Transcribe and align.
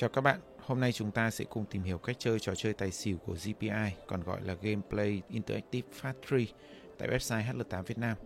Chào 0.00 0.10
các 0.10 0.20
bạn, 0.20 0.40
hôm 0.58 0.80
nay 0.80 0.92
chúng 0.92 1.10
ta 1.10 1.30
sẽ 1.30 1.44
cùng 1.44 1.64
tìm 1.64 1.82
hiểu 1.82 1.98
cách 1.98 2.16
chơi 2.18 2.40
trò 2.40 2.54
chơi 2.54 2.72
tài 2.72 2.90
xỉu 2.90 3.18
của 3.18 3.32
GPI, 3.32 3.92
còn 4.06 4.22
gọi 4.22 4.40
là 4.42 4.54
Gameplay 4.54 5.22
Interactive 5.28 5.88
Fast 6.00 6.12
3 6.30 6.52
tại 6.98 7.08
website 7.08 7.44
HL8 7.44 7.82
Việt 7.82 7.98
Nam. 7.98 8.16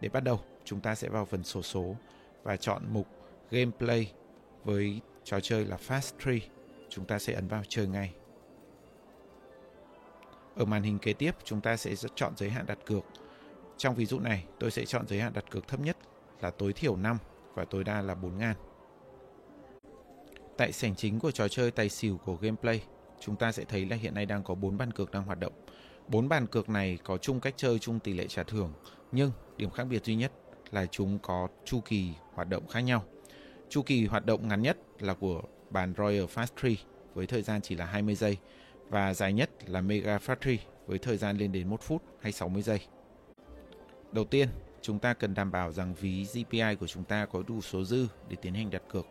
Để 0.00 0.08
bắt 0.08 0.20
đầu, 0.20 0.40
chúng 0.64 0.80
ta 0.80 0.94
sẽ 0.94 1.08
vào 1.08 1.24
phần 1.24 1.42
sổ 1.42 1.62
số, 1.62 1.82
số 1.82 1.96
và 2.42 2.56
chọn 2.56 2.82
mục 2.90 3.06
Gameplay 3.50 4.12
với 4.64 5.00
trò 5.24 5.40
chơi 5.40 5.64
là 5.64 5.76
Fast 5.88 6.12
3. 6.26 6.46
Chúng 6.88 7.04
ta 7.04 7.18
sẽ 7.18 7.32
ấn 7.32 7.48
vào 7.48 7.62
chơi 7.68 7.86
ngay. 7.86 8.14
Ở 10.56 10.64
màn 10.64 10.82
hình 10.82 10.98
kế 10.98 11.12
tiếp, 11.12 11.32
chúng 11.44 11.60
ta 11.60 11.76
sẽ 11.76 11.94
chọn 12.14 12.36
giới 12.36 12.50
hạn 12.50 12.66
đặt 12.66 12.78
cược. 12.86 13.04
Trong 13.76 13.94
ví 13.94 14.06
dụ 14.06 14.20
này, 14.20 14.44
tôi 14.58 14.70
sẽ 14.70 14.84
chọn 14.84 15.08
giới 15.08 15.20
hạn 15.20 15.32
đặt 15.32 15.44
cược 15.50 15.68
thấp 15.68 15.80
nhất 15.80 15.96
là 16.40 16.50
tối 16.50 16.72
thiểu 16.72 16.96
5 16.96 17.18
và 17.54 17.64
tối 17.64 17.84
đa 17.84 18.02
là 18.02 18.14
4 18.14 18.38
ngàn. 18.38 18.56
Tại 20.56 20.72
sảnh 20.72 20.94
chính 20.94 21.18
của 21.18 21.30
trò 21.30 21.48
chơi 21.48 21.70
tài 21.70 21.88
xỉu 21.88 22.18
của 22.24 22.36
gameplay, 22.36 22.82
chúng 23.20 23.36
ta 23.36 23.52
sẽ 23.52 23.64
thấy 23.64 23.86
là 23.86 23.96
hiện 23.96 24.14
nay 24.14 24.26
đang 24.26 24.42
có 24.42 24.54
4 24.54 24.78
bàn 24.78 24.92
cược 24.92 25.10
đang 25.10 25.24
hoạt 25.24 25.38
động. 25.38 25.52
4 26.08 26.28
bàn 26.28 26.46
cược 26.46 26.68
này 26.68 26.98
có 27.04 27.18
chung 27.18 27.40
cách 27.40 27.54
chơi, 27.56 27.78
chung 27.78 28.00
tỷ 28.00 28.12
lệ 28.12 28.26
trả 28.28 28.42
thưởng, 28.42 28.72
nhưng 29.12 29.30
điểm 29.56 29.70
khác 29.70 29.84
biệt 29.84 30.04
duy 30.04 30.14
nhất 30.14 30.32
là 30.70 30.86
chúng 30.86 31.18
có 31.18 31.48
chu 31.64 31.80
kỳ 31.80 32.12
hoạt 32.34 32.48
động 32.48 32.66
khác 32.66 32.80
nhau. 32.80 33.04
Chu 33.68 33.82
kỳ 33.82 34.06
hoạt 34.06 34.26
động 34.26 34.48
ngắn 34.48 34.62
nhất 34.62 34.78
là 35.00 35.14
của 35.14 35.42
bàn 35.70 35.94
Royal 35.98 36.24
Fast 36.24 36.46
3 36.62 36.68
với 37.14 37.26
thời 37.26 37.42
gian 37.42 37.60
chỉ 37.62 37.74
là 37.74 37.84
20 37.84 38.14
giây 38.14 38.36
và 38.88 39.14
dài 39.14 39.32
nhất 39.32 39.50
là 39.66 39.80
Mega 39.80 40.18
Fast 40.18 40.56
3 40.56 40.62
với 40.86 40.98
thời 40.98 41.16
gian 41.16 41.38
lên 41.38 41.52
đến 41.52 41.68
1 41.68 41.82
phút 41.82 42.02
hay 42.20 42.32
60 42.32 42.62
giây. 42.62 42.80
Đầu 44.12 44.24
tiên, 44.24 44.48
chúng 44.82 44.98
ta 44.98 45.14
cần 45.14 45.34
đảm 45.34 45.50
bảo 45.50 45.72
rằng 45.72 45.94
ví 45.94 46.26
GPI 46.34 46.74
của 46.80 46.86
chúng 46.86 47.04
ta 47.04 47.26
có 47.26 47.42
đủ 47.46 47.60
số 47.60 47.84
dư 47.84 48.06
để 48.28 48.36
tiến 48.42 48.54
hành 48.54 48.70
đặt 48.70 48.82
cược. 48.88 49.06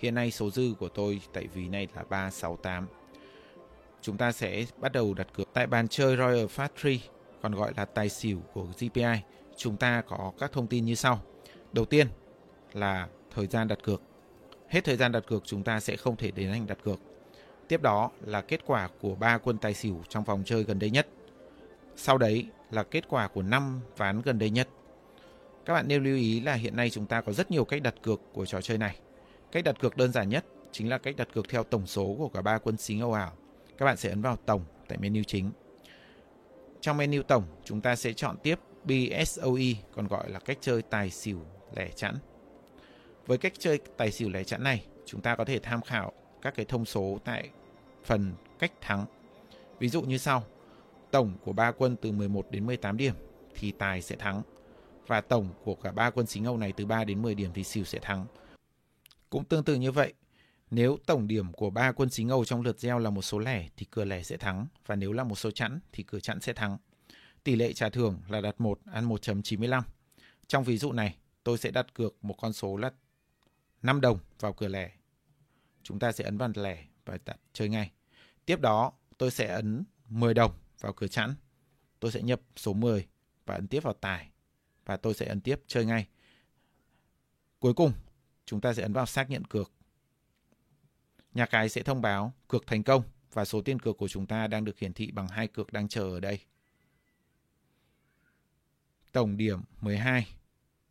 Hiện 0.00 0.14
nay 0.14 0.30
số 0.30 0.50
dư 0.50 0.74
của 0.78 0.88
tôi 0.88 1.20
tại 1.32 1.46
ví 1.46 1.68
này 1.68 1.88
là 1.96 2.04
368. 2.10 2.86
Chúng 4.02 4.16
ta 4.16 4.32
sẽ 4.32 4.64
bắt 4.76 4.92
đầu 4.92 5.14
đặt 5.14 5.26
cược 5.34 5.48
tại 5.52 5.66
bàn 5.66 5.88
chơi 5.88 6.16
Royal 6.16 6.46
Factory, 6.46 6.98
còn 7.42 7.54
gọi 7.54 7.72
là 7.76 7.84
tài 7.84 8.08
xỉu 8.08 8.40
của 8.52 8.66
GPI. 8.78 9.20
Chúng 9.56 9.76
ta 9.76 10.02
có 10.08 10.32
các 10.38 10.52
thông 10.52 10.66
tin 10.66 10.84
như 10.84 10.94
sau. 10.94 11.20
Đầu 11.72 11.84
tiên 11.84 12.06
là 12.72 13.08
thời 13.30 13.46
gian 13.46 13.68
đặt 13.68 13.78
cược. 13.82 14.02
Hết 14.68 14.84
thời 14.84 14.96
gian 14.96 15.12
đặt 15.12 15.24
cược 15.26 15.42
chúng 15.44 15.62
ta 15.62 15.80
sẽ 15.80 15.96
không 15.96 16.16
thể 16.16 16.30
tiến 16.30 16.50
hành 16.50 16.66
đặt 16.66 16.78
cược. 16.84 16.98
Tiếp 17.68 17.82
đó 17.82 18.10
là 18.20 18.40
kết 18.40 18.60
quả 18.66 18.88
của 19.00 19.14
ba 19.14 19.38
quân 19.38 19.58
tài 19.58 19.74
xỉu 19.74 20.02
trong 20.08 20.24
vòng 20.24 20.42
chơi 20.46 20.62
gần 20.62 20.78
đây 20.78 20.90
nhất. 20.90 21.08
Sau 21.96 22.18
đấy 22.18 22.46
là 22.70 22.82
kết 22.82 23.04
quả 23.08 23.28
của 23.28 23.42
năm 23.42 23.80
ván 23.96 24.22
gần 24.22 24.38
đây 24.38 24.50
nhất. 24.50 24.68
Các 25.64 25.74
bạn 25.74 25.88
nên 25.88 26.04
lưu 26.04 26.16
ý 26.16 26.40
là 26.40 26.54
hiện 26.54 26.76
nay 26.76 26.90
chúng 26.90 27.06
ta 27.06 27.20
có 27.20 27.32
rất 27.32 27.50
nhiều 27.50 27.64
cách 27.64 27.82
đặt 27.82 27.94
cược 28.02 28.20
của 28.32 28.46
trò 28.46 28.60
chơi 28.60 28.78
này. 28.78 28.96
Cách 29.52 29.64
đặt 29.64 29.80
cược 29.80 29.96
đơn 29.96 30.12
giản 30.12 30.28
nhất 30.28 30.44
chính 30.72 30.88
là 30.88 30.98
cách 30.98 31.16
đặt 31.16 31.28
cược 31.34 31.48
theo 31.48 31.64
tổng 31.64 31.86
số 31.86 32.14
của 32.18 32.28
cả 32.28 32.42
ba 32.42 32.58
quân 32.58 32.76
xính 32.76 33.00
Âu 33.00 33.12
ảo. 33.12 33.32
Các 33.78 33.86
bạn 33.86 33.96
sẽ 33.96 34.08
ấn 34.08 34.22
vào 34.22 34.36
tổng 34.36 34.64
tại 34.88 34.98
menu 34.98 35.22
chính. 35.22 35.50
Trong 36.80 36.96
menu 36.96 37.22
tổng, 37.22 37.44
chúng 37.64 37.80
ta 37.80 37.96
sẽ 37.96 38.12
chọn 38.12 38.36
tiếp 38.42 38.58
BSOE, 38.84 39.74
còn 39.94 40.06
gọi 40.06 40.30
là 40.30 40.38
cách 40.38 40.58
chơi 40.60 40.82
tài 40.82 41.10
xỉu 41.10 41.40
lẻ 41.76 41.88
chẵn. 41.96 42.14
Với 43.26 43.38
cách 43.38 43.52
chơi 43.58 43.78
tài 43.96 44.10
xỉu 44.10 44.30
lẻ 44.30 44.44
chẵn 44.44 44.62
này, 44.62 44.86
chúng 45.06 45.20
ta 45.20 45.36
có 45.36 45.44
thể 45.44 45.58
tham 45.58 45.82
khảo 45.82 46.12
các 46.42 46.54
cái 46.56 46.66
thông 46.66 46.84
số 46.84 47.18
tại 47.24 47.48
phần 48.04 48.32
cách 48.58 48.72
thắng. 48.80 49.06
Ví 49.78 49.88
dụ 49.88 50.02
như 50.02 50.18
sau, 50.18 50.44
tổng 51.10 51.32
của 51.44 51.52
ba 51.52 51.72
quân 51.72 51.96
từ 51.96 52.12
11 52.12 52.46
đến 52.50 52.66
18 52.66 52.96
điểm 52.96 53.14
thì 53.54 53.72
tài 53.72 54.02
sẽ 54.02 54.16
thắng 54.16 54.42
và 55.06 55.20
tổng 55.20 55.48
của 55.64 55.74
cả 55.74 55.92
ba 55.92 56.10
quân 56.10 56.26
xính 56.26 56.44
Âu 56.44 56.56
này 56.56 56.72
từ 56.72 56.86
3 56.86 57.04
đến 57.04 57.22
10 57.22 57.34
điểm 57.34 57.50
thì 57.54 57.64
xỉu 57.64 57.84
sẽ 57.84 57.98
thắng. 57.98 58.26
Cũng 59.30 59.44
tương 59.44 59.64
tự 59.64 59.74
như 59.74 59.92
vậy, 59.92 60.14
nếu 60.70 60.98
tổng 61.06 61.28
điểm 61.28 61.52
của 61.52 61.70
ba 61.70 61.92
quân 61.92 62.10
xí 62.10 62.24
ngầu 62.24 62.44
trong 62.44 62.62
lượt 62.62 62.80
gieo 62.80 62.98
là 62.98 63.10
một 63.10 63.22
số 63.22 63.38
lẻ 63.38 63.68
thì 63.76 63.86
cửa 63.90 64.04
lẻ 64.04 64.22
sẽ 64.22 64.36
thắng 64.36 64.66
và 64.86 64.96
nếu 64.96 65.12
là 65.12 65.24
một 65.24 65.34
số 65.34 65.50
chẵn 65.50 65.80
thì 65.92 66.02
cửa 66.02 66.20
chẵn 66.20 66.40
sẽ 66.40 66.52
thắng. 66.52 66.78
Tỷ 67.44 67.56
lệ 67.56 67.72
trả 67.72 67.88
thưởng 67.88 68.20
là 68.28 68.40
đặt 68.40 68.60
1 68.60 68.80
ăn 68.84 69.08
1.95. 69.08 69.82
Trong 70.46 70.64
ví 70.64 70.78
dụ 70.78 70.92
này, 70.92 71.16
tôi 71.44 71.58
sẽ 71.58 71.70
đặt 71.70 71.94
cược 71.94 72.24
một 72.24 72.34
con 72.38 72.52
số 72.52 72.76
là 72.76 72.90
5 73.82 74.00
đồng 74.00 74.18
vào 74.40 74.52
cửa 74.52 74.68
lẻ. 74.68 74.90
Chúng 75.82 75.98
ta 75.98 76.12
sẽ 76.12 76.24
ấn 76.24 76.38
vào 76.38 76.50
lẻ 76.54 76.84
và 77.04 77.18
đặt 77.24 77.40
chơi 77.52 77.68
ngay. 77.68 77.90
Tiếp 78.46 78.60
đó, 78.60 78.92
tôi 79.18 79.30
sẽ 79.30 79.46
ấn 79.46 79.84
10 80.08 80.34
đồng 80.34 80.52
vào 80.80 80.92
cửa 80.92 81.08
chẵn. 81.08 81.34
Tôi 82.00 82.12
sẽ 82.12 82.22
nhập 82.22 82.40
số 82.56 82.72
10 82.72 83.06
và 83.46 83.54
ấn 83.54 83.68
tiếp 83.68 83.82
vào 83.82 83.94
tài. 83.94 84.30
Và 84.86 84.96
tôi 84.96 85.14
sẽ 85.14 85.26
ấn 85.26 85.40
tiếp 85.40 85.60
chơi 85.66 85.84
ngay. 85.84 86.06
Cuối 87.60 87.74
cùng, 87.74 87.92
chúng 88.50 88.60
ta 88.60 88.74
sẽ 88.74 88.82
ấn 88.82 88.92
vào 88.92 89.06
xác 89.06 89.30
nhận 89.30 89.44
cược. 89.44 89.72
Nhà 91.34 91.46
cái 91.46 91.68
sẽ 91.68 91.82
thông 91.82 92.02
báo 92.02 92.32
cược 92.48 92.66
thành 92.66 92.82
công 92.82 93.02
và 93.32 93.44
số 93.44 93.62
tiền 93.62 93.78
cược 93.78 93.98
của 93.98 94.08
chúng 94.08 94.26
ta 94.26 94.46
đang 94.46 94.64
được 94.64 94.78
hiển 94.78 94.92
thị 94.92 95.10
bằng 95.10 95.28
hai 95.28 95.46
cược 95.46 95.72
đang 95.72 95.88
chờ 95.88 96.02
ở 96.02 96.20
đây. 96.20 96.38
Tổng 99.12 99.36
điểm 99.36 99.60
12. 99.80 100.26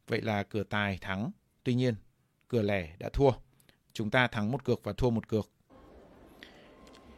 Vậy 0.08 0.22
là 0.22 0.44
cửa 0.44 0.64
tài 0.64 0.98
thắng. 0.98 1.32
Tuy 1.64 1.74
nhiên, 1.74 1.96
cửa 2.48 2.62
lẻ 2.62 2.96
đã 3.00 3.10
thua. 3.14 3.32
Chúng 3.94 4.10
ta 4.10 4.28
thắng 4.28 4.52
một 4.52 4.64
cược 4.64 4.84
và 4.84 4.94
thua 4.94 5.10
một 5.10 5.28
cược. 5.28 5.50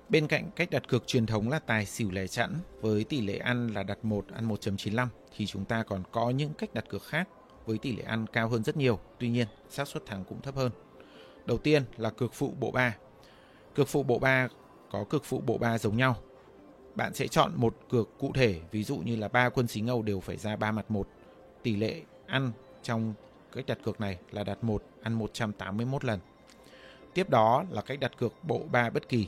Bên 0.10 0.28
cạnh 0.28 0.52
cách 0.56 0.70
đặt 0.72 0.88
cược 0.88 1.08
truyền 1.08 1.26
thống 1.26 1.50
là 1.50 1.60
tài 1.60 1.86
xỉu 1.86 2.12
lẻ 2.12 2.28
chẵn 2.28 2.56
với 2.82 3.04
tỷ 3.04 3.22
lệ 3.22 3.38
ăn 3.38 3.68
là 3.68 3.84
đặt 3.84 4.06
1 4.06 4.26
ăn 4.34 4.48
1.95 4.48 5.08
thì 5.36 5.46
chúng 5.46 5.66
ta 5.66 5.84
còn 5.84 6.04
có 6.12 6.30
những 6.30 6.54
cách 6.54 6.74
đặt 6.74 6.86
cược 6.90 7.04
khác 7.04 7.28
với 7.66 7.78
tỷ 7.78 7.96
lệ 7.96 8.04
ăn 8.04 8.26
cao 8.28 8.48
hơn 8.48 8.64
rất 8.64 8.78
nhiều, 8.78 9.00
tuy 9.20 9.30
nhiên 9.30 9.48
xác 9.70 9.88
suất 9.88 10.06
thắng 10.06 10.24
cũng 10.26 10.42
thấp 10.42 10.56
hơn. 10.56 10.72
Đầu 11.46 11.58
tiên 11.58 11.84
là 11.98 12.10
cược 12.10 12.34
phụ 12.34 12.54
bộ 12.60 12.72
3. 12.72 12.96
Cược 13.76 13.88
phụ 13.88 14.04
bộ 14.04 14.20
3 14.20 14.48
có 14.92 15.04
cược 15.04 15.26
phụ 15.26 15.42
bộ 15.46 15.58
3 15.58 15.78
giống 15.78 15.98
nhau. 15.98 16.16
Bạn 16.96 17.14
sẽ 17.14 17.28
chọn 17.28 17.52
một 17.56 17.76
cược 17.90 18.10
cụ 18.20 18.32
thể, 18.34 18.60
ví 18.72 18.84
dụ 18.84 18.98
như 18.98 19.16
là 19.16 19.28
ba 19.28 19.50
quân 19.50 19.68
xí 19.68 19.82
ngầu 19.82 20.02
đều 20.02 20.20
phải 20.20 20.38
ra 20.38 20.56
ba 20.56 20.72
mặt 20.72 20.92
một. 20.92 21.08
Tỷ 21.64 21.76
lệ 21.76 22.02
ăn 22.26 22.52
trong 22.84 23.14
cách 23.54 23.66
đặt 23.68 23.78
cược 23.84 24.02
này 24.02 24.18
là 24.32 24.44
đặt 24.44 24.64
1 24.64 24.84
ăn 25.02 25.14
181 25.14 26.06
lần. 26.06 26.20
Tiếp 27.14 27.30
đó 27.30 27.66
là 27.70 27.82
cách 27.82 28.00
đặt 28.00 28.18
cược 28.18 28.34
bộ 28.44 28.62
3 28.72 28.90
bất 28.90 29.10
kỳ. 29.10 29.28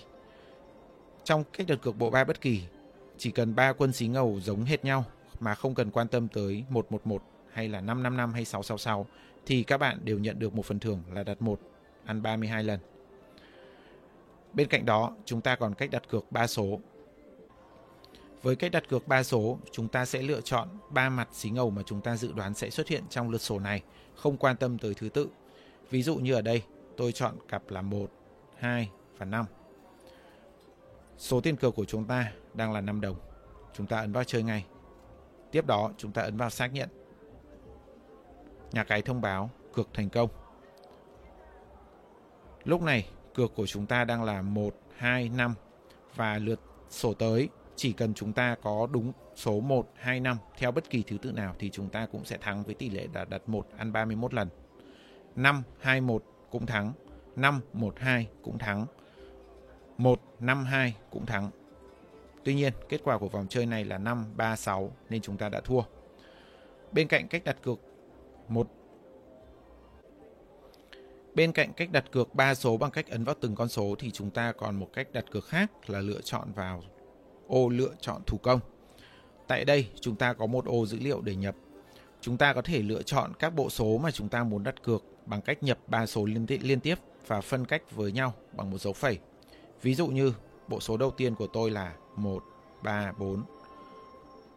Trong 1.24 1.44
cách 1.54 1.68
đặt 1.68 1.80
cược 1.82 1.98
bộ 1.98 2.10
3 2.10 2.24
bất 2.24 2.42
kỳ, 2.42 2.62
chỉ 3.18 3.32
cần 3.32 3.56
ba 3.56 3.74
quân 3.74 3.94
xí 3.94 4.08
ngầu 4.08 4.40
giống 4.40 4.64
hệt 4.64 4.86
nhau 4.86 5.06
mà 5.40 5.56
không 5.56 5.76
cần 5.76 5.92
quan 5.92 6.08
tâm 6.08 6.28
tới 6.28 6.64
111 6.70 7.24
hay 7.54 7.70
là 7.70 7.82
555 7.82 8.34
hay 8.34 8.46
666 8.46 9.06
thì 9.46 9.64
các 9.64 9.78
bạn 9.78 10.00
đều 10.04 10.20
nhận 10.20 10.40
được 10.40 10.56
một 10.56 10.66
phần 10.66 10.80
thưởng 10.80 11.02
là 11.14 11.24
đặt 11.24 11.42
1 11.42 11.60
ăn 12.06 12.22
32 12.22 12.64
lần. 12.64 12.80
Bên 14.54 14.68
cạnh 14.68 14.86
đó, 14.86 15.16
chúng 15.26 15.42
ta 15.42 15.56
còn 15.56 15.74
cách 15.74 15.92
đặt 15.92 16.10
cược 16.10 16.32
3 16.32 16.48
số. 16.48 16.80
Với 18.42 18.56
cách 18.56 18.72
đặt 18.72 18.90
cược 18.90 19.08
3 19.08 19.24
số, 19.24 19.60
chúng 19.72 19.88
ta 19.88 20.06
sẽ 20.06 20.22
lựa 20.22 20.42
chọn 20.42 20.68
3 20.90 21.10
mặt 21.10 21.28
xí 21.32 21.50
ngầu 21.50 21.70
mà 21.70 21.82
chúng 21.86 22.02
ta 22.02 22.16
dự 22.16 22.32
đoán 22.32 22.54
sẽ 22.54 22.70
xuất 22.70 22.88
hiện 22.88 23.04
trong 23.10 23.30
lượt 23.30 23.42
sổ 23.42 23.60
này, 23.60 23.84
không 24.16 24.38
quan 24.38 24.58
tâm 24.58 24.78
tới 24.78 24.94
thứ 24.94 25.10
tự. 25.10 25.28
Ví 25.90 26.04
dụ 26.04 26.16
như 26.16 26.34
ở 26.34 26.42
đây, 26.42 26.64
tôi 26.98 27.12
chọn 27.12 27.36
cặp 27.48 27.70
là 27.70 27.82
1, 27.82 28.12
2 28.58 28.90
và 29.18 29.26
5. 29.26 29.46
Số 31.18 31.42
tiền 31.42 31.56
cược 31.56 31.76
của 31.76 31.86
chúng 31.86 32.06
ta 32.06 32.32
đang 32.54 32.74
là 32.74 32.82
5 32.82 33.02
đồng. 33.02 33.18
Chúng 33.74 33.88
ta 33.88 34.00
ấn 34.00 34.12
vào 34.12 34.24
chơi 34.24 34.44
ngay. 34.44 34.66
Tiếp 35.52 35.66
đó, 35.66 35.92
chúng 35.98 36.12
ta 36.12 36.22
ấn 36.22 36.38
vào 36.38 36.50
xác 36.50 36.74
nhận 36.74 36.90
nhà 38.74 38.84
cái 38.84 39.02
thông 39.02 39.22
báo 39.22 39.50
cược 39.74 39.90
thành 39.94 40.10
công. 40.10 40.30
Lúc 42.64 42.82
này, 42.82 43.08
cược 43.34 43.56
của 43.56 43.66
chúng 43.66 43.86
ta 43.86 44.06
đang 44.06 44.24
là 44.24 44.42
1, 44.42 44.76
2, 44.98 45.30
5 45.30 45.54
và 46.16 46.38
lượt 46.38 46.60
sổ 46.90 47.14
tới 47.14 47.50
chỉ 47.76 47.94
cần 47.94 48.14
chúng 48.14 48.34
ta 48.34 48.56
có 48.62 48.88
đúng 48.92 49.14
số 49.36 49.60
1, 49.60 49.90
2, 49.96 50.20
5 50.20 50.38
theo 50.58 50.72
bất 50.72 50.90
kỳ 50.90 51.04
thứ 51.08 51.18
tự 51.18 51.32
nào 51.32 51.56
thì 51.60 51.70
chúng 51.70 51.90
ta 51.90 52.06
cũng 52.06 52.26
sẽ 52.26 52.38
thắng 52.38 52.64
với 52.64 52.76
tỷ 52.76 52.90
lệ 52.90 53.08
là 53.14 53.26
đặt 53.26 53.42
1 53.50 53.68
ăn 53.78 53.94
31 53.94 54.34
lần. 54.34 54.50
5, 55.36 55.64
2, 55.80 56.02
1 56.02 56.24
cũng 56.52 56.66
thắng. 56.66 56.94
5, 57.36 57.62
1, 57.74 58.00
2 58.00 58.28
cũng 58.42 58.58
thắng. 58.58 58.86
1, 59.98 60.22
5, 60.40 60.66
2 60.66 60.96
cũng 61.10 61.26
thắng. 61.26 61.50
Tuy 62.44 62.56
nhiên, 62.56 62.74
kết 62.90 63.02
quả 63.04 63.18
của 63.18 63.28
vòng 63.28 63.48
chơi 63.50 63.66
này 63.66 63.86
là 63.86 63.98
5, 63.98 64.26
3, 64.36 64.56
6 64.56 64.92
nên 65.10 65.22
chúng 65.22 65.38
ta 65.38 65.50
đã 65.50 65.62
thua. 65.62 65.82
Bên 66.92 67.08
cạnh 67.08 67.28
cách 67.28 67.44
đặt 67.44 67.58
cược 67.62 67.80
1. 68.48 68.68
Bên 71.36 71.52
cạnh 71.52 71.74
cách 71.74 71.92
đặt 71.92 72.12
cược 72.12 72.36
3 72.36 72.56
số 72.56 72.78
bằng 72.78 72.92
cách 72.92 73.10
ấn 73.10 73.24
vào 73.24 73.36
từng 73.42 73.56
con 73.56 73.70
số 73.70 73.96
thì 74.00 74.12
chúng 74.12 74.30
ta 74.30 74.52
còn 74.52 74.76
một 74.76 74.90
cách 74.94 75.08
đặt 75.14 75.26
cược 75.32 75.46
khác 75.46 75.90
là 75.90 76.00
lựa 76.00 76.22
chọn 76.22 76.52
vào 76.56 76.84
ô 77.48 77.70
lựa 77.70 77.94
chọn 78.00 78.22
thủ 78.26 78.38
công. 78.38 78.60
Tại 79.48 79.66
đây 79.66 79.88
chúng 80.02 80.16
ta 80.16 80.34
có 80.34 80.46
một 80.46 80.66
ô 80.66 80.86
dữ 80.86 80.98
liệu 81.00 81.22
để 81.22 81.36
nhập. 81.36 81.56
Chúng 82.22 82.38
ta 82.38 82.54
có 82.54 82.62
thể 82.62 82.82
lựa 82.82 83.02
chọn 83.02 83.32
các 83.40 83.56
bộ 83.56 83.70
số 83.70 83.98
mà 83.98 84.12
chúng 84.12 84.30
ta 84.30 84.44
muốn 84.44 84.64
đặt 84.64 84.84
cược 84.84 85.04
bằng 85.26 85.42
cách 85.42 85.64
nhập 85.64 85.78
3 85.88 86.06
số 86.06 86.26
liên, 86.26 86.46
liên 86.62 86.80
tiếp 86.80 86.96
và 87.28 87.42
phân 87.42 87.66
cách 87.66 87.92
với 87.92 88.12
nhau 88.12 88.34
bằng 88.54 88.72
một 88.72 88.78
dấu 88.78 88.94
phẩy. 88.94 89.20
Ví 89.82 89.96
dụ 89.96 90.08
như 90.08 90.34
bộ 90.68 90.80
số 90.80 90.98
đầu 90.98 91.12
tiên 91.12 91.36
của 91.36 91.48
tôi 91.48 91.72
là 91.72 91.96
1, 92.16 92.44
3, 92.84 93.12
4. 93.12 93.44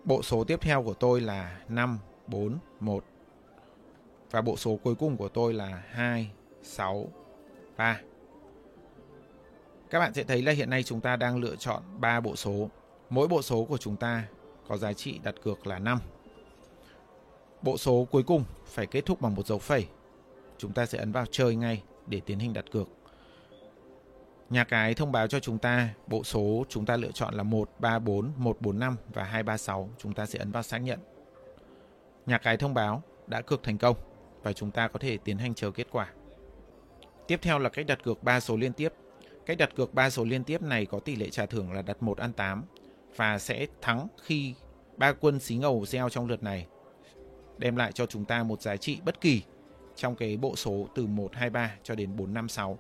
Bộ 0.05 0.23
số 0.23 0.45
tiếp 0.45 0.61
theo 0.61 0.83
của 0.83 0.95
tôi 0.95 1.21
là 1.21 1.61
5, 1.69 1.99
4, 2.27 2.59
1. 2.81 3.05
Và 4.31 4.41
bộ 4.41 4.57
số 4.57 4.79
cuối 4.83 4.95
cùng 4.95 5.17
của 5.17 5.29
tôi 5.29 5.55
là 5.55 5.83
2, 5.91 6.31
6, 6.63 7.09
3. 7.77 8.01
Các 9.91 9.99
bạn 9.99 10.15
sẽ 10.15 10.23
thấy 10.23 10.43
là 10.43 10.53
hiện 10.53 10.71
nay 10.71 10.83
chúng 10.83 11.01
ta 11.01 11.17
đang 11.17 11.37
lựa 11.39 11.57
chọn 11.57 11.83
3 12.01 12.21
bộ 12.21 12.37
số. 12.37 12.71
Mỗi 13.11 13.29
bộ 13.29 13.43
số 13.43 13.65
của 13.65 13.79
chúng 13.79 13.97
ta 13.97 14.25
có 14.69 14.77
giá 14.77 14.93
trị 14.93 15.21
đặt 15.23 15.35
cược 15.43 15.67
là 15.67 15.79
5. 15.79 15.99
Bộ 17.63 17.77
số 17.77 18.07
cuối 18.11 18.23
cùng 18.23 18.45
phải 18.67 18.87
kết 18.87 19.07
thúc 19.07 19.21
bằng 19.21 19.35
một 19.35 19.47
dấu 19.47 19.59
phẩy. 19.59 19.87
Chúng 20.59 20.73
ta 20.73 20.87
sẽ 20.87 20.99
ấn 20.99 21.13
vào 21.13 21.27
chơi 21.31 21.57
ngay 21.57 21.83
để 22.07 22.21
tiến 22.27 22.39
hành 22.39 22.53
đặt 22.53 22.65
cược. 22.71 22.89
Nhà 24.51 24.65
cái 24.65 24.95
thông 24.95 25.13
báo 25.13 25.27
cho 25.27 25.41
chúng 25.41 25.59
ta 25.59 25.89
bộ 26.07 26.25
số 26.25 26.65
chúng 26.69 26.87
ta 26.87 26.97
lựa 26.97 27.11
chọn 27.11 27.35
là 27.35 27.43
134, 27.43 28.33
145 28.37 28.97
và 29.15 29.25
236. 29.25 29.91
Chúng 29.99 30.15
ta 30.15 30.27
sẽ 30.27 30.39
ấn 30.39 30.51
vào 30.51 30.63
xác 30.63 30.79
nhận. 30.79 30.99
Nhà 32.27 32.39
cái 32.39 32.57
thông 32.57 32.75
báo 32.75 33.03
đã 33.27 33.41
cược 33.41 33.63
thành 33.63 33.79
công 33.79 33.97
và 34.47 34.53
chúng 34.53 34.71
ta 34.71 34.89
có 34.89 34.99
thể 34.99 35.19
tiến 35.25 35.39
hành 35.39 35.55
chờ 35.55 35.71
kết 35.71 35.87
quả. 35.91 36.09
Tiếp 37.27 37.39
theo 37.43 37.59
là 37.59 37.69
cách 37.69 37.87
đặt 37.87 38.03
cược 38.03 38.23
3 38.23 38.41
số 38.41 38.57
liên 38.57 38.73
tiếp. 38.73 38.93
Cách 39.47 39.59
đặt 39.59 39.75
cược 39.77 39.95
3 39.95 40.11
số 40.11 40.25
liên 40.25 40.45
tiếp 40.45 40.63
này 40.63 40.87
có 40.87 40.99
tỷ 40.99 41.17
lệ 41.17 41.31
trả 41.31 41.47
thưởng 41.47 41.73
là 41.73 41.83
đặt 41.83 42.03
1 42.03 42.19
ăn 42.19 42.33
8 42.33 42.65
và 43.17 43.39
sẽ 43.39 43.67
thắng 43.81 44.07
khi 44.23 44.55
ba 44.97 45.13
quân 45.13 45.41
xí 45.41 45.57
ngầu 45.57 45.87
gieo 45.87 46.09
trong 46.09 46.27
lượt 46.27 46.43
này 46.43 46.67
đem 47.59 47.77
lại 47.77 47.93
cho 47.93 48.07
chúng 48.07 48.25
ta 48.25 48.43
một 48.43 48.63
giá 48.63 48.77
trị 48.77 48.99
bất 49.05 49.21
kỳ 49.21 49.43
trong 49.97 50.17
cái 50.17 50.37
bộ 50.37 50.57
số 50.57 50.89
từ 50.95 51.07
1, 51.07 51.35
2, 51.35 51.51
3 51.51 51.75
cho 51.83 51.95
đến 51.95 52.17
4, 52.17 52.35
5, 52.35 52.49
6. 52.49 52.79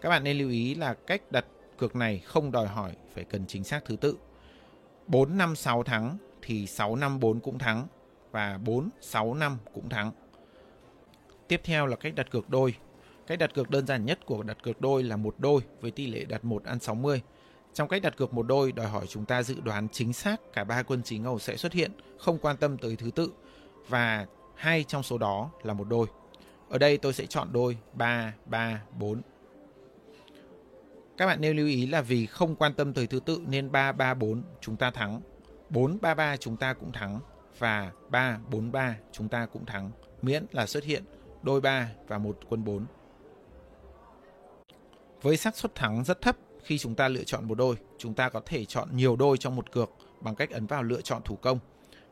Các 0.00 0.08
bạn 0.08 0.24
nên 0.24 0.38
lưu 0.38 0.50
ý 0.50 0.74
là 0.74 0.94
cách 0.94 1.22
đặt 1.30 1.46
cược 1.78 1.96
này 1.96 2.18
không 2.18 2.52
đòi 2.52 2.66
hỏi 2.66 2.92
phải 3.14 3.24
cần 3.24 3.44
chính 3.46 3.64
xác 3.64 3.84
thứ 3.84 3.96
tự. 3.96 4.16
4, 5.06 5.38
5, 5.38 5.56
6 5.56 5.82
thắng 5.82 6.16
thì 6.42 6.66
6, 6.66 6.96
5, 6.96 7.20
4 7.20 7.40
cũng 7.40 7.58
thắng 7.58 7.86
và 8.30 8.58
4, 8.64 8.88
6, 9.00 9.34
5 9.34 9.58
cũng 9.72 9.88
thắng. 9.88 10.12
Tiếp 11.48 11.60
theo 11.64 11.86
là 11.86 11.96
cách 11.96 12.14
đặt 12.14 12.30
cược 12.30 12.50
đôi. 12.50 12.74
Cách 13.26 13.38
đặt 13.38 13.54
cược 13.54 13.70
đơn 13.70 13.86
giản 13.86 14.04
nhất 14.04 14.26
của 14.26 14.42
đặt 14.42 14.62
cược 14.62 14.80
đôi 14.80 15.02
là 15.02 15.16
một 15.16 15.34
đôi 15.38 15.60
với 15.80 15.90
tỷ 15.90 16.06
lệ 16.06 16.24
đặt 16.24 16.44
1 16.44 16.64
ăn 16.64 16.80
60. 16.80 17.22
Trong 17.74 17.88
cách 17.88 18.02
đặt 18.02 18.16
cược 18.16 18.34
một 18.34 18.46
đôi 18.46 18.72
đòi 18.72 18.86
hỏi 18.86 19.06
chúng 19.06 19.24
ta 19.24 19.42
dự 19.42 19.60
đoán 19.60 19.88
chính 19.92 20.12
xác 20.12 20.36
cả 20.52 20.64
ba 20.64 20.82
quân 20.82 21.02
chính 21.02 21.22
ngầu 21.22 21.38
sẽ 21.38 21.56
xuất 21.56 21.72
hiện, 21.72 21.92
không 22.18 22.38
quan 22.38 22.56
tâm 22.56 22.78
tới 22.78 22.96
thứ 22.96 23.10
tự 23.10 23.32
và 23.88 24.26
hai 24.54 24.84
trong 24.84 25.02
số 25.02 25.18
đó 25.18 25.50
là 25.62 25.74
một 25.74 25.88
đôi. 25.88 26.06
Ở 26.68 26.78
đây 26.78 26.98
tôi 26.98 27.12
sẽ 27.12 27.26
chọn 27.26 27.48
đôi 27.52 27.78
3, 27.92 28.34
3, 28.46 28.82
4. 28.98 29.22
Các 31.16 31.26
bạn 31.26 31.40
nên 31.40 31.56
lưu 31.56 31.66
ý 31.66 31.86
là 31.86 32.00
vì 32.00 32.26
không 32.26 32.56
quan 32.56 32.74
tâm 32.74 32.92
tới 32.92 33.06
thứ 33.06 33.20
tự 33.20 33.42
nên 33.46 33.72
3, 33.72 33.92
3, 33.92 34.14
4 34.14 34.42
chúng 34.60 34.76
ta 34.76 34.90
thắng. 34.90 35.20
4, 35.70 35.98
3, 36.00 36.14
3 36.14 36.36
chúng 36.36 36.56
ta 36.56 36.72
cũng 36.72 36.92
thắng. 36.92 37.20
Và 37.58 37.92
3, 38.08 38.38
4, 38.50 38.72
3 38.72 38.96
chúng 39.12 39.28
ta 39.28 39.46
cũng 39.46 39.66
thắng. 39.66 39.90
Miễn 40.22 40.46
là 40.52 40.66
xuất 40.66 40.84
hiện 40.84 41.04
đôi 41.42 41.60
3 41.60 41.90
và 42.08 42.18
một 42.18 42.38
quân 42.48 42.64
4. 42.64 42.86
Với 45.22 45.36
xác 45.36 45.56
suất 45.56 45.74
thắng 45.74 46.04
rất 46.04 46.20
thấp 46.20 46.36
khi 46.62 46.78
chúng 46.78 46.94
ta 46.94 47.08
lựa 47.08 47.24
chọn 47.24 47.48
một 47.48 47.54
đôi, 47.54 47.76
chúng 47.98 48.14
ta 48.14 48.28
có 48.28 48.40
thể 48.46 48.64
chọn 48.64 48.88
nhiều 48.92 49.16
đôi 49.16 49.38
trong 49.38 49.56
một 49.56 49.72
cược 49.72 49.90
bằng 50.20 50.34
cách 50.34 50.50
ấn 50.50 50.66
vào 50.66 50.82
lựa 50.82 51.00
chọn 51.00 51.22
thủ 51.24 51.36
công 51.36 51.58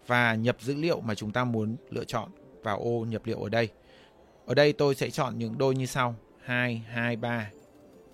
và 0.07 0.35
nhập 0.35 0.57
dữ 0.61 0.75
liệu 0.75 1.01
mà 1.01 1.15
chúng 1.15 1.33
ta 1.33 1.45
muốn 1.45 1.77
lựa 1.91 2.05
chọn 2.05 2.31
vào 2.63 2.79
ô 2.79 3.05
nhập 3.05 3.23
liệu 3.25 3.43
ở 3.43 3.49
đây. 3.49 3.69
Ở 4.47 4.55
đây 4.55 4.73
tôi 4.73 4.95
sẽ 4.95 5.11
chọn 5.11 5.39
những 5.39 5.59
đôi 5.59 5.75
như 5.75 5.87
sau: 5.87 6.15
2, 6.41 6.85
2, 6.89 7.17
3 7.17 7.51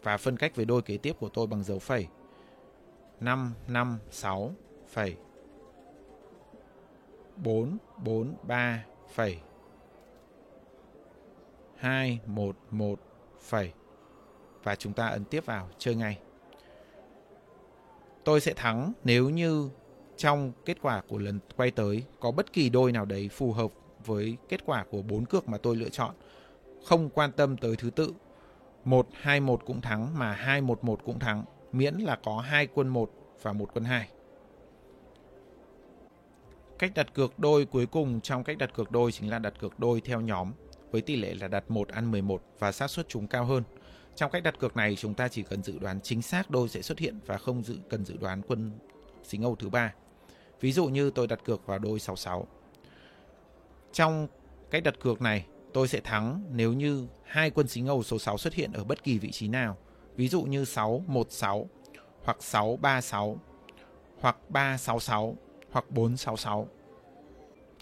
và 0.02 0.16
phân 0.16 0.36
cách 0.36 0.56
với 0.56 0.64
đôi 0.64 0.82
kế 0.82 0.96
tiếp 0.96 1.16
của 1.20 1.28
tôi 1.28 1.46
bằng 1.46 1.64
dấu 1.64 1.78
phẩy. 1.78 2.06
5, 3.20 3.54
5, 3.68 3.98
6 4.10 4.54
phẩy. 4.88 5.16
4, 7.36 7.78
4, 8.04 8.34
3 8.42 8.84
phẩy. 9.14 9.38
2, 11.82 12.20
1, 12.26 12.56
1 12.70 13.00
phẩy. 13.40 13.72
Và 14.62 14.74
chúng 14.74 14.92
ta 14.92 15.06
ấn 15.06 15.24
tiếp 15.24 15.46
vào 15.46 15.68
chơi 15.78 15.94
ngay. 15.94 16.18
Tôi 18.24 18.40
sẽ 18.40 18.52
thắng 18.54 18.92
nếu 19.04 19.30
như 19.30 19.70
trong 20.16 20.52
kết 20.64 20.76
quả 20.82 21.02
của 21.08 21.18
lần 21.18 21.38
quay 21.56 21.70
tới 21.70 22.04
có 22.20 22.30
bất 22.30 22.52
kỳ 22.52 22.68
đôi 22.68 22.92
nào 22.92 23.04
đấy 23.04 23.28
phù 23.28 23.52
hợp 23.52 23.70
với 24.06 24.36
kết 24.48 24.66
quả 24.66 24.84
của 24.90 25.02
bốn 25.02 25.24
cược 25.24 25.48
mà 25.48 25.58
tôi 25.58 25.76
lựa 25.76 25.88
chọn. 25.88 26.14
Không 26.84 27.08
quan 27.10 27.32
tâm 27.32 27.56
tới 27.56 27.76
thứ 27.76 27.90
tự. 27.90 28.12
1 28.84 29.08
2 29.12 29.40
1 29.40 29.62
cũng 29.66 29.80
thắng 29.80 30.18
mà 30.18 30.32
2 30.32 30.60
1 30.60 30.84
1 30.84 31.00
cũng 31.04 31.18
thắng, 31.18 31.44
miễn 31.72 31.94
là 31.94 32.16
có 32.24 32.40
hai 32.40 32.66
quân 32.66 32.88
1 32.88 33.10
và 33.42 33.52
một 33.52 33.70
quân 33.74 33.84
2. 33.84 34.08
Cách 36.78 36.92
đặt 36.94 37.14
cược 37.14 37.38
đôi 37.38 37.64
cuối 37.64 37.86
cùng 37.86 38.20
trong 38.20 38.44
cách 38.44 38.58
đặt 38.58 38.74
cược 38.74 38.90
đôi 38.90 39.12
chính 39.12 39.30
là 39.30 39.38
đặt 39.38 39.54
cược 39.60 39.80
đôi 39.80 40.00
theo 40.00 40.20
nhóm 40.20 40.52
với 40.92 41.02
tỷ 41.02 41.16
lệ 41.16 41.34
là 41.34 41.48
đặt 41.48 41.70
1 41.70 41.88
ăn 41.88 42.10
11 42.10 42.42
và 42.58 42.72
xác 42.72 42.90
suất 42.90 43.08
chúng 43.08 43.26
cao 43.26 43.44
hơn. 43.44 43.62
Trong 44.16 44.30
cách 44.30 44.42
đặt 44.42 44.58
cược 44.58 44.76
này 44.76 44.96
chúng 44.96 45.14
ta 45.14 45.28
chỉ 45.28 45.42
cần 45.42 45.62
dự 45.62 45.78
đoán 45.78 46.00
chính 46.00 46.22
xác 46.22 46.50
đôi 46.50 46.68
sẽ 46.68 46.82
xuất 46.82 46.98
hiện 46.98 47.18
và 47.26 47.38
không 47.38 47.62
dự 47.62 47.76
cần 47.88 48.04
dự 48.04 48.16
đoán 48.16 48.42
quân 48.48 48.70
xính 49.24 49.42
Âu 49.42 49.56
thứ 49.56 49.68
ba. 49.68 49.94
Ví 50.60 50.72
dụ 50.72 50.86
như 50.86 51.10
tôi 51.10 51.26
đặt 51.26 51.44
cược 51.44 51.66
vào 51.66 51.78
đôi 51.78 51.98
66. 51.98 52.46
Trong 53.92 54.28
cách 54.70 54.82
đặt 54.84 54.94
cược 55.00 55.22
này, 55.22 55.46
tôi 55.72 55.88
sẽ 55.88 56.00
thắng 56.00 56.42
nếu 56.52 56.72
như 56.72 57.06
hai 57.24 57.50
quân 57.50 57.68
xính 57.68 57.86
Âu 57.86 58.02
số 58.02 58.18
6 58.18 58.38
xuất 58.38 58.54
hiện 58.54 58.72
ở 58.72 58.84
bất 58.84 59.04
kỳ 59.04 59.18
vị 59.18 59.30
trí 59.30 59.48
nào. 59.48 59.76
Ví 60.16 60.28
dụ 60.28 60.42
như 60.42 60.64
616 60.64 61.68
hoặc 62.24 62.36
636 62.40 63.38
hoặc 64.20 64.36
366 64.48 65.36
hoặc 65.70 65.90
466. 65.90 66.68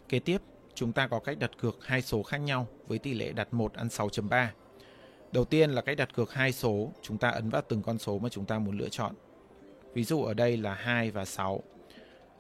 Kế 0.08 0.18
tiếp, 0.18 0.42
chúng 0.74 0.92
ta 0.92 1.08
có 1.08 1.18
cách 1.18 1.38
đặt 1.38 1.50
cược 1.60 1.86
hai 1.86 2.02
số 2.02 2.22
khác 2.22 2.38
nhau 2.38 2.66
với 2.90 2.98
tỷ 2.98 3.14
lệ 3.14 3.32
đặt 3.32 3.54
1 3.54 3.74
ăn 3.74 3.88
6.3. 3.88 4.46
Đầu 5.32 5.44
tiên 5.44 5.70
là 5.70 5.82
cách 5.82 5.96
đặt 5.96 6.14
cược 6.14 6.32
hai 6.32 6.52
số, 6.52 6.92
chúng 7.02 7.18
ta 7.18 7.28
ấn 7.28 7.50
vào 7.50 7.62
từng 7.68 7.82
con 7.82 7.98
số 7.98 8.18
mà 8.18 8.28
chúng 8.28 8.44
ta 8.44 8.58
muốn 8.58 8.78
lựa 8.78 8.88
chọn. 8.88 9.14
Ví 9.94 10.04
dụ 10.04 10.22
ở 10.22 10.34
đây 10.34 10.56
là 10.56 10.74
2 10.74 11.10
và 11.10 11.24
6. 11.24 11.62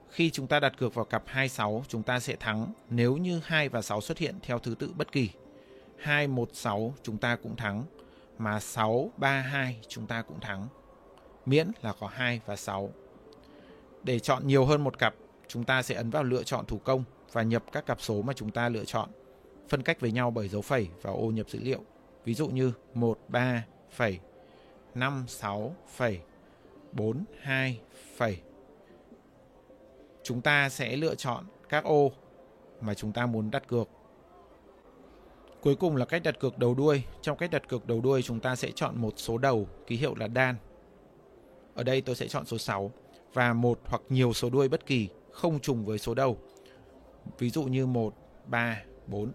Khi 0.08 0.30
chúng 0.30 0.46
ta 0.46 0.60
đặt 0.60 0.78
cược 0.78 0.94
vào 0.94 1.04
cặp 1.04 1.22
26, 1.26 1.84
chúng 1.88 2.02
ta 2.02 2.20
sẽ 2.20 2.36
thắng 2.36 2.72
nếu 2.90 3.16
như 3.16 3.40
2 3.44 3.68
và 3.68 3.82
6 3.82 4.00
xuất 4.00 4.18
hiện 4.18 4.34
theo 4.42 4.58
thứ 4.58 4.74
tự 4.74 4.92
bất 4.96 5.12
kỳ. 5.12 5.30
2, 5.98 6.26
1, 6.26 6.50
6 6.52 6.94
chúng 7.02 7.18
ta 7.18 7.36
cũng 7.36 7.56
thắng, 7.56 7.84
mà 8.38 8.60
6, 8.60 9.10
3, 9.16 9.40
2 9.40 9.80
chúng 9.88 10.06
ta 10.06 10.22
cũng 10.22 10.40
thắng. 10.40 10.66
Miễn 11.46 11.70
là 11.82 11.92
có 12.00 12.06
2 12.06 12.40
và 12.46 12.56
6. 12.56 12.90
Để 14.02 14.18
chọn 14.18 14.46
nhiều 14.46 14.64
hơn 14.64 14.84
một 14.84 14.98
cặp, 14.98 15.14
chúng 15.48 15.64
ta 15.64 15.82
sẽ 15.82 15.94
ấn 15.94 16.10
vào 16.10 16.22
lựa 16.22 16.42
chọn 16.42 16.66
thủ 16.66 16.78
công 16.78 17.04
và 17.32 17.42
nhập 17.42 17.64
các 17.72 17.86
cặp 17.86 18.00
số 18.00 18.22
mà 18.22 18.32
chúng 18.32 18.50
ta 18.50 18.68
lựa 18.68 18.84
chọn, 18.84 19.08
phân 19.70 19.82
cách 19.82 20.00
với 20.00 20.12
nhau 20.12 20.30
bởi 20.30 20.48
dấu 20.48 20.62
phẩy 20.62 20.88
và 21.02 21.10
ô 21.10 21.30
nhập 21.30 21.50
dữ 21.50 21.58
liệu. 21.62 21.80
Ví 22.24 22.34
dụ 22.34 22.48
như 22.48 22.72
1, 22.94 23.18
3, 23.28 23.64
phẩy, 23.90 24.18
5, 24.94 25.24
6, 25.28 25.74
phẩy, 25.88 26.20
4, 26.92 27.24
2, 27.40 27.80
phẩy. 28.16 28.40
Chúng 30.22 30.40
ta 30.40 30.68
sẽ 30.68 30.96
lựa 30.96 31.14
chọn 31.14 31.44
các 31.68 31.84
ô 31.84 32.12
mà 32.80 32.94
chúng 32.94 33.12
ta 33.12 33.26
muốn 33.26 33.50
đặt 33.50 33.68
cược. 33.68 33.88
Cuối 35.60 35.74
cùng 35.74 35.96
là 35.96 36.04
cách 36.04 36.22
đặt 36.22 36.40
cược 36.40 36.58
đầu 36.58 36.74
đuôi. 36.74 37.02
Trong 37.22 37.38
cách 37.38 37.50
đặt 37.50 37.68
cược 37.68 37.86
đầu 37.86 38.00
đuôi 38.00 38.22
chúng 38.22 38.40
ta 38.40 38.56
sẽ 38.56 38.70
chọn 38.74 39.00
một 39.00 39.12
số 39.16 39.38
đầu 39.38 39.68
ký 39.86 39.96
hiệu 39.96 40.14
là 40.14 40.26
đan. 40.28 40.56
Ở 41.74 41.82
đây 41.82 42.00
tôi 42.00 42.14
sẽ 42.14 42.28
chọn 42.28 42.46
số 42.46 42.58
6 42.58 42.90
và 43.32 43.52
một 43.52 43.80
hoặc 43.84 44.02
nhiều 44.08 44.32
số 44.32 44.50
đuôi 44.50 44.68
bất 44.68 44.86
kỳ 44.86 45.08
không 45.32 45.60
trùng 45.60 45.84
với 45.84 45.98
số 45.98 46.14
đầu. 46.14 46.38
Ví 47.38 47.50
dụ 47.50 47.64
như 47.64 47.86
1, 47.86 48.14
3, 48.46 48.82
4. 49.06 49.32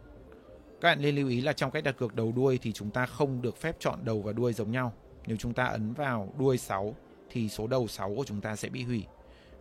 Các 0.86 0.92
bạn 0.92 1.01
nên 1.01 1.15
lưu 1.15 1.30
ý 1.30 1.42
là 1.42 1.54
trong 1.54 1.72
cách 1.72 1.84
đặt 1.84 1.98
cược 1.98 2.15
đầu 2.15 2.32
đuôi 2.36 2.60
thì 2.62 2.72
chúng 2.72 2.92
ta 2.92 3.06
không 3.06 3.42
được 3.42 3.58
phép 3.58 3.75
chọn 3.80 4.00
đầu 4.04 4.22
và 4.22 4.34
đuôi 4.34 4.54
giống 4.54 4.72
nhau. 4.72 4.94
Nếu 5.27 5.38
chúng 5.38 5.54
ta 5.54 5.65
ấn 5.65 5.94
vào 5.94 6.34
đuôi 6.39 6.58
6 6.58 6.96
thì 7.30 7.50
số 7.50 7.68
đầu 7.68 7.88
6 7.88 8.15
của 8.15 8.24
chúng 8.24 8.42
ta 8.42 8.56
sẽ 8.56 8.70
bị 8.70 8.84
hủy. 8.84 9.06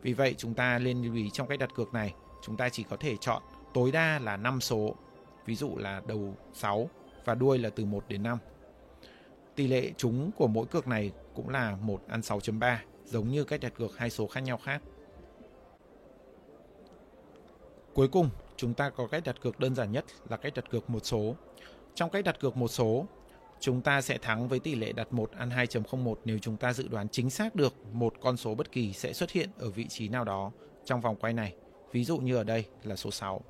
Vì 0.02 0.12
vậy 0.12 0.34
chúng 0.38 0.54
ta 0.54 0.78
nên 0.78 1.02
lưu 1.02 1.14
ý 1.14 1.30
trong 1.32 1.48
cách 1.48 1.58
đặt 1.58 1.70
cược 1.74 1.94
này, 1.94 2.14
chúng 2.42 2.56
ta 2.56 2.68
chỉ 2.68 2.82
có 2.82 2.96
thể 2.96 3.16
chọn 3.20 3.42
tối 3.74 3.92
đa 3.92 4.18
là 4.18 4.36
5 4.36 4.60
số. 4.60 4.94
Ví 5.46 5.54
dụ 5.54 5.76
là 5.76 6.02
đầu 6.06 6.34
6 6.52 6.90
và 7.24 7.34
đuôi 7.34 7.58
là 7.58 7.70
từ 7.70 7.84
1 7.84 8.04
đến 8.08 8.22
5. 8.22 8.38
Tỷ 9.54 9.66
lệ 9.66 9.92
trúng 9.96 10.30
của 10.36 10.46
mỗi 10.46 10.66
cược 10.66 10.88
này 10.88 11.12
cũng 11.34 11.48
là 11.48 11.76
1 11.80 12.00
ăn 12.08 12.20
6.3, 12.20 12.76
giống 13.04 13.28
như 13.28 13.44
cách 13.44 13.60
đặt 13.60 13.72
cược 13.76 13.98
hai 13.98 14.10
số 14.10 14.26
khác 14.26 14.40
nhau 14.40 14.56
khác. 14.64 14.82
Cuối 17.94 18.08
cùng, 18.08 18.30
chúng 18.64 18.74
ta 18.74 18.90
có 18.90 19.06
cách 19.06 19.22
đặt 19.24 19.40
cược 19.40 19.60
đơn 19.60 19.74
giản 19.74 19.92
nhất 19.92 20.04
là 20.28 20.36
cách 20.36 20.52
đặt 20.54 20.70
cược 20.70 20.90
một 20.90 21.00
số. 21.06 21.36
Trong 21.94 22.10
cách 22.10 22.24
đặt 22.24 22.40
cược 22.40 22.56
một 22.56 22.68
số, 22.68 23.06
chúng 23.60 23.80
ta 23.80 24.00
sẽ 24.00 24.18
thắng 24.18 24.48
với 24.48 24.58
tỷ 24.58 24.74
lệ 24.74 24.92
đặt 24.92 25.12
1 25.12 25.30
ăn 25.32 25.50
2.01 25.50 26.14
nếu 26.24 26.38
chúng 26.38 26.56
ta 26.56 26.72
dự 26.72 26.88
đoán 26.88 27.08
chính 27.08 27.30
xác 27.30 27.54
được 27.54 27.74
một 27.92 28.14
con 28.20 28.36
số 28.36 28.54
bất 28.54 28.72
kỳ 28.72 28.92
sẽ 28.92 29.12
xuất 29.12 29.30
hiện 29.30 29.50
ở 29.58 29.70
vị 29.70 29.86
trí 29.88 30.08
nào 30.08 30.24
đó 30.24 30.52
trong 30.84 31.00
vòng 31.00 31.16
quay 31.16 31.32
này. 31.32 31.54
Ví 31.92 32.04
dụ 32.04 32.18
như 32.18 32.36
ở 32.36 32.44
đây 32.44 32.64
là 32.82 32.96
số 32.96 33.10
6. 33.10 33.40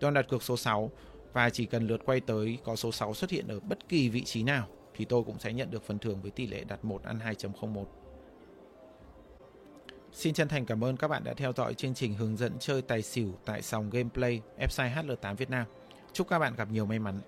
Tôi 0.00 0.10
đặt 0.10 0.28
cược 0.28 0.42
số 0.42 0.56
6 0.56 0.90
và 1.32 1.50
chỉ 1.50 1.66
cần 1.66 1.86
lượt 1.86 2.00
quay 2.04 2.20
tới 2.20 2.58
có 2.64 2.76
số 2.76 2.92
6 2.92 3.14
xuất 3.14 3.30
hiện 3.30 3.48
ở 3.48 3.60
bất 3.60 3.88
kỳ 3.88 4.08
vị 4.08 4.24
trí 4.24 4.42
nào 4.42 4.68
thì 4.94 5.04
tôi 5.04 5.22
cũng 5.24 5.38
sẽ 5.38 5.52
nhận 5.52 5.70
được 5.70 5.82
phần 5.82 5.98
thưởng 5.98 6.22
với 6.22 6.30
tỷ 6.30 6.46
lệ 6.46 6.64
đặt 6.64 6.84
1 6.84 7.02
ăn 7.02 7.18
2.01. 7.18 7.84
Xin 10.12 10.34
chân 10.34 10.48
thành 10.48 10.66
cảm 10.66 10.84
ơn 10.84 10.96
các 10.96 11.08
bạn 11.08 11.24
đã 11.24 11.34
theo 11.34 11.52
dõi 11.56 11.74
chương 11.74 11.94
trình 11.94 12.14
hướng 12.14 12.36
dẫn 12.36 12.52
chơi 12.58 12.82
tài 12.82 13.02
xỉu 13.02 13.34
tại 13.44 13.62
sòng 13.62 13.90
gameplay 13.90 14.40
website 14.58 14.94
HL8 14.94 15.36
Việt 15.36 15.50
Nam. 15.50 15.66
Chúc 16.12 16.28
các 16.28 16.38
bạn 16.38 16.54
gặp 16.56 16.68
nhiều 16.70 16.86
may 16.86 16.98
mắn. 16.98 17.20